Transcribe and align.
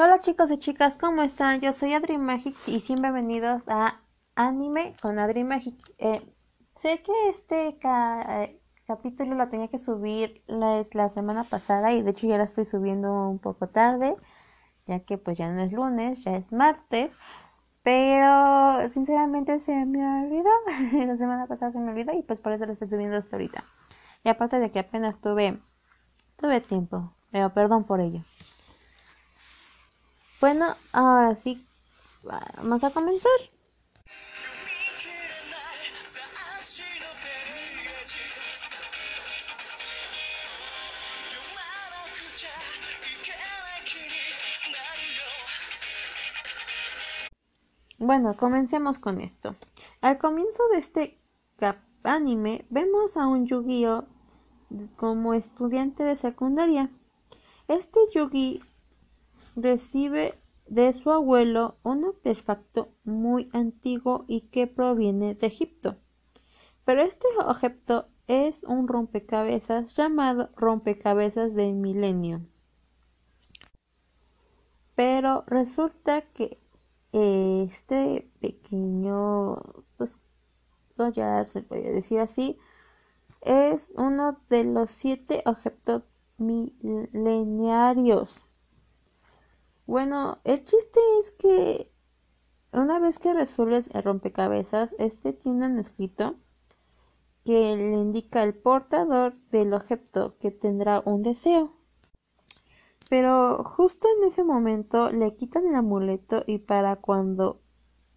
Hola 0.00 0.20
chicos 0.20 0.48
y 0.52 0.58
chicas, 0.58 0.96
¿cómo 0.96 1.22
están? 1.22 1.60
Yo 1.60 1.72
soy 1.72 1.92
Adri 1.92 2.18
Magic 2.18 2.54
y 2.68 2.80
bienvenidos 2.86 3.64
a 3.66 3.98
Anime 4.36 4.94
con 5.02 5.18
Adri 5.18 5.42
Magic. 5.42 5.74
Eh, 5.98 6.22
sé 6.76 7.02
que 7.02 7.12
este 7.28 7.76
eh, 7.82 8.60
capítulo 8.86 9.34
lo 9.34 9.48
tenía 9.48 9.66
que 9.66 9.78
subir 9.78 10.40
la, 10.46 10.84
la 10.92 11.08
semana 11.08 11.42
pasada 11.42 11.92
y 11.92 12.02
de 12.02 12.10
hecho 12.12 12.28
ya 12.28 12.38
lo 12.38 12.44
estoy 12.44 12.64
subiendo 12.64 13.28
un 13.28 13.40
poco 13.40 13.66
tarde, 13.66 14.14
ya 14.86 15.00
que 15.00 15.18
pues 15.18 15.36
ya 15.36 15.50
no 15.50 15.62
es 15.62 15.72
lunes, 15.72 16.22
ya 16.22 16.36
es 16.36 16.52
martes. 16.52 17.14
Pero 17.82 18.88
sinceramente 18.90 19.58
se 19.58 19.84
me 19.84 20.06
olvidó, 20.22 20.50
la 21.08 21.16
semana 21.16 21.46
pasada 21.48 21.72
se 21.72 21.80
me 21.80 21.90
olvidó 21.90 22.12
y 22.12 22.22
pues 22.22 22.38
por 22.38 22.52
eso 22.52 22.66
lo 22.66 22.72
estoy 22.72 22.88
subiendo 22.88 23.16
hasta 23.16 23.34
ahorita. 23.34 23.64
Y 24.22 24.28
aparte 24.28 24.60
de 24.60 24.70
que 24.70 24.78
apenas 24.78 25.18
tuve, 25.18 25.58
tuve 26.40 26.60
tiempo, 26.60 27.10
pero 27.32 27.50
perdón 27.50 27.82
por 27.82 28.00
ello. 28.00 28.22
Bueno, 30.40 30.76
ahora 30.92 31.34
sí, 31.34 31.66
vamos 32.22 32.84
a 32.84 32.90
comenzar. 32.90 33.30
Bueno, 47.98 48.36
comencemos 48.36 48.98
con 48.98 49.20
esto. 49.20 49.56
Al 50.02 50.18
comienzo 50.18 50.62
de 50.70 50.78
este 50.78 51.18
anime 52.04 52.64
vemos 52.70 53.16
a 53.16 53.26
un 53.26 53.46
Yu-Gi-Oh 53.46 54.04
como 54.96 55.34
estudiante 55.34 56.04
de 56.04 56.14
secundaria. 56.14 56.88
Este 57.66 57.98
Yugi 58.14 58.62
recibe 59.62 60.34
de 60.66 60.92
su 60.92 61.10
abuelo 61.10 61.74
un 61.82 62.04
artefacto 62.04 62.88
muy 63.04 63.48
antiguo 63.52 64.24
y 64.28 64.42
que 64.48 64.66
proviene 64.66 65.34
de 65.34 65.46
Egipto. 65.46 65.96
Pero 66.84 67.02
este 67.02 67.26
objeto 67.44 68.04
es 68.26 68.62
un 68.62 68.88
rompecabezas 68.88 69.94
llamado 69.96 70.48
rompecabezas 70.56 71.54
del 71.54 71.74
milenio. 71.74 72.40
Pero 74.94 75.44
resulta 75.46 76.22
que 76.22 76.58
este 77.12 78.26
pequeño 78.40 79.62
pues 79.96 80.18
ya 81.14 81.44
se 81.46 81.62
puede 81.62 81.92
decir 81.92 82.18
así 82.20 82.58
es 83.42 83.92
uno 83.96 84.38
de 84.50 84.64
los 84.64 84.90
siete 84.90 85.42
objetos 85.46 86.06
milenarios 86.38 88.34
bueno, 89.88 90.36
el 90.44 90.62
chiste 90.66 91.00
es 91.18 91.30
que 91.30 91.88
una 92.74 92.98
vez 92.98 93.18
que 93.18 93.32
resuelves 93.32 93.86
el 93.94 94.02
rompecabezas, 94.02 94.94
este 94.98 95.32
tiene 95.32 95.64
un 95.64 95.78
escrito 95.78 96.34
que 97.46 97.74
le 97.74 97.96
indica 97.96 98.42
al 98.42 98.52
portador 98.52 99.32
del 99.50 99.72
objeto 99.72 100.34
que 100.40 100.50
tendrá 100.50 101.02
un 101.06 101.22
deseo. 101.22 101.70
Pero 103.08 103.64
justo 103.64 104.06
en 104.18 104.28
ese 104.28 104.44
momento 104.44 105.10
le 105.10 105.34
quitan 105.34 105.66
el 105.66 105.76
amuleto 105.76 106.44
y 106.46 106.58
para 106.58 106.96
cuando 106.96 107.56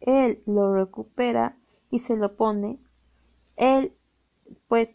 él 0.00 0.42
lo 0.46 0.74
recupera 0.74 1.54
y 1.92 2.00
se 2.00 2.16
lo 2.16 2.34
pone, 2.36 2.80
él 3.56 3.92
pues 4.66 4.90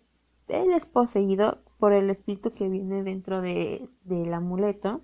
él 0.50 0.74
es 0.74 0.86
poseído 0.86 1.58
por 1.80 1.94
el 1.94 2.10
espíritu 2.10 2.52
que 2.52 2.68
viene 2.68 3.02
dentro 3.02 3.42
de, 3.42 3.88
del 4.04 4.34
amuleto 4.34 5.00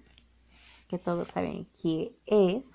que 0.91 0.99
todos 0.99 1.29
saben 1.29 1.65
quién 1.81 2.09
es. 2.25 2.69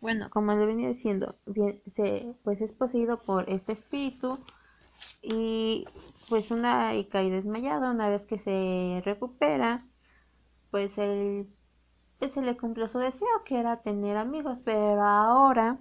bueno, 0.00 0.30
como 0.30 0.54
le 0.54 0.66
venía 0.66 0.86
diciendo, 0.86 1.34
bien, 1.46 1.76
se, 1.90 2.36
pues 2.44 2.60
es 2.60 2.72
poseído 2.72 3.20
por 3.20 3.50
este 3.50 3.72
espíritu 3.72 4.38
y 5.20 5.84
pues 6.28 6.52
una 6.52 6.94
y 6.94 7.04
cae 7.06 7.28
desmayado. 7.28 7.90
Una 7.90 8.08
vez 8.08 8.24
que 8.24 8.38
se 8.38 9.02
recupera, 9.04 9.82
pues 10.70 10.96
él 10.98 11.48
pues, 12.20 12.34
se 12.34 12.40
le 12.40 12.56
cumplió 12.56 12.86
su 12.86 13.00
deseo 13.00 13.42
que 13.44 13.58
era 13.58 13.82
tener 13.82 14.16
amigos, 14.16 14.60
pero 14.64 15.02
ahora 15.02 15.76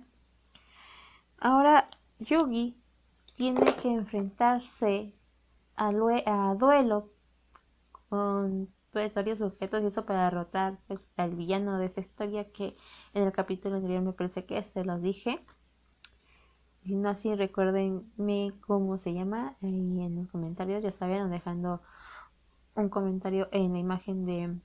ahora 1.40 1.88
Yugi 2.20 2.76
tiene 3.38 3.76
que 3.76 3.90
enfrentarse 3.90 5.14
a, 5.78 5.90
a 5.90 6.56
duelo 6.56 7.08
con 8.12 8.68
pues, 8.92 9.16
varios 9.16 9.40
sujetos 9.40 9.82
y 9.82 9.86
eso 9.86 10.06
para 10.06 10.26
derrotar 10.26 10.74
pues, 10.90 11.00
al 11.16 11.34
villano 11.34 11.78
de 11.78 11.86
esta 11.86 12.02
historia 12.02 12.44
que 12.52 12.76
en 13.14 13.24
el 13.24 13.32
capítulo 13.32 13.76
anterior 13.76 14.02
me 14.02 14.12
parece 14.12 14.46
que 14.46 14.62
se 14.62 14.84
los 14.84 15.02
dije. 15.02 15.40
Si 16.84 16.96
no 16.96 17.08
así 17.08 17.34
recuérdenme 17.36 18.52
cómo 18.68 18.98
se 18.98 19.14
llama 19.14 19.56
ahí 19.64 20.02
en 20.02 20.18
los 20.18 20.30
comentarios, 20.30 20.84
ya 20.84 20.92
saben, 20.92 21.30
dejando 21.30 21.80
un 22.76 22.90
comentario 22.90 23.48
en 23.54 23.72
la 23.72 23.80
imagen 23.80 24.26
de, 24.26 24.60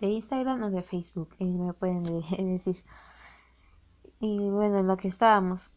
de 0.00 0.06
Instagram 0.06 0.62
o 0.62 0.70
de 0.70 0.82
Facebook, 0.82 1.34
y 1.40 1.46
me 1.46 1.72
pueden 1.72 2.04
decir. 2.52 2.76
Y 4.20 4.38
bueno, 4.38 4.80
lo 4.84 4.96
que 4.96 5.08
estábamos, 5.08 5.70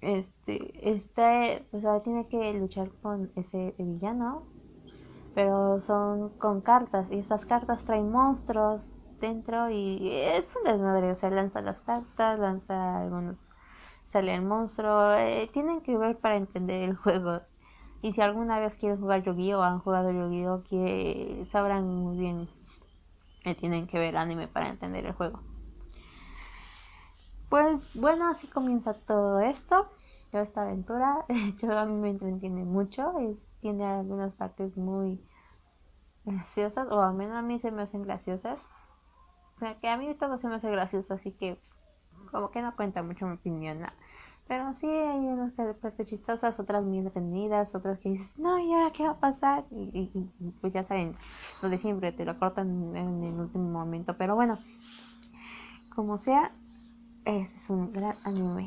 este, 0.00 0.90
este, 0.90 1.66
pues 1.70 1.84
ahora 1.84 2.02
tiene 2.02 2.26
que 2.28 2.54
luchar 2.54 2.88
con 3.02 3.28
ese 3.36 3.74
villano 3.78 4.42
pero 5.38 5.80
son 5.80 6.30
con 6.30 6.60
cartas 6.60 7.12
y 7.12 7.20
estas 7.20 7.46
cartas 7.46 7.84
traen 7.84 8.10
monstruos 8.10 8.88
dentro 9.20 9.70
y 9.70 10.10
es 10.10 10.52
un 10.56 10.72
desmadre, 10.72 11.12
o 11.12 11.14
sea, 11.14 11.30
lanza 11.30 11.60
las 11.60 11.80
cartas, 11.80 12.40
lanza 12.40 12.98
algunos, 12.98 13.44
sale 14.04 14.34
el 14.34 14.42
monstruo, 14.42 15.12
eh, 15.14 15.48
tienen 15.52 15.80
que 15.80 15.96
ver 15.96 16.16
para 16.16 16.34
entender 16.34 16.82
el 16.82 16.96
juego. 16.96 17.40
Y 18.02 18.14
si 18.14 18.20
alguna 18.20 18.58
vez 18.58 18.74
quieren 18.74 19.00
jugar 19.00 19.22
Yu-Gi-Oh! 19.22 19.62
han 19.62 19.78
jugado 19.78 20.10
Yu-Gi-Oh! 20.10 20.64
que 20.68 21.46
sabrán 21.48 21.84
muy 21.86 22.18
bien 22.18 22.48
que 23.44 23.54
tienen 23.54 23.86
que 23.86 24.00
ver 24.00 24.16
anime 24.16 24.48
para 24.48 24.66
entender 24.66 25.06
el 25.06 25.12
juego. 25.12 25.38
Pues 27.48 27.94
bueno, 27.94 28.28
así 28.28 28.48
comienza 28.48 28.92
todo 28.92 29.38
esto, 29.38 29.86
toda 30.30 30.42
esta 30.44 30.62
aventura. 30.62 31.24
Yo 31.62 31.78
a 31.78 31.86
mí 31.86 31.94
me 31.94 32.10
entretiene 32.10 32.64
mucho, 32.64 33.18
es, 33.20 33.38
tiene 33.60 33.84
algunas 33.84 34.32
partes 34.34 34.76
muy 34.76 35.20
graciosas, 36.24 36.90
o 36.90 37.00
al 37.00 37.14
menos 37.14 37.36
a 37.36 37.42
mí 37.42 37.58
se 37.58 37.70
me 37.70 37.82
hacen 37.82 38.04
graciosas. 38.04 38.58
O 39.56 39.58
sea, 39.58 39.74
que 39.78 39.88
a 39.88 39.96
mí 39.96 40.14
todo 40.14 40.38
se 40.38 40.46
me 40.46 40.56
hace 40.56 40.70
gracioso, 40.70 41.14
así 41.14 41.32
que 41.32 41.56
pues, 41.56 41.74
como 42.30 42.50
que 42.50 42.62
no 42.62 42.74
cuenta 42.76 43.02
mucho 43.02 43.26
mi 43.26 43.34
opinión. 43.34 43.80
Pero 44.46 44.72
sí 44.72 44.86
hay 44.86 45.18
unas 45.18 45.52
partes 45.52 46.06
chistosas, 46.06 46.58
otras 46.58 46.82
muy 46.82 46.98
entretenidas, 46.98 47.74
otras 47.74 47.98
que 47.98 48.10
dices, 48.10 48.38
no, 48.38 48.58
ya, 48.58 48.90
¿qué 48.92 49.02
va 49.02 49.10
a 49.10 49.20
pasar? 49.20 49.64
Y, 49.70 50.08
pues 50.62 50.72
ya 50.72 50.84
saben, 50.84 51.14
lo 51.60 51.68
de 51.68 51.76
siempre, 51.76 52.12
te 52.12 52.24
lo 52.24 52.38
cortan 52.38 52.96
en 52.96 53.22
el 53.22 53.34
último 53.34 53.68
momento. 53.68 54.14
Pero 54.16 54.36
bueno, 54.36 54.56
como 55.94 56.16
sea, 56.16 56.50
es 57.26 57.50
un 57.68 57.92
gran 57.92 58.16
anime. 58.24 58.64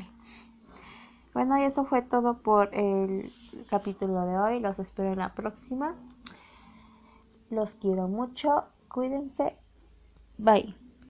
Bueno, 1.34 1.58
y 1.58 1.64
eso 1.64 1.84
fue 1.84 2.02
todo 2.02 2.38
por 2.38 2.74
el 2.74 3.32
capítulo 3.70 4.26
de 4.26 4.38
hoy. 4.38 4.60
Los 4.60 4.78
espero 4.78 5.12
en 5.12 5.18
la 5.18 5.34
próxima. 5.34 5.94
Los 7.50 7.70
quiero 7.74 8.08
mucho. 8.08 8.64
Cuídense. 8.88 9.56
Bye. 10.38 10.74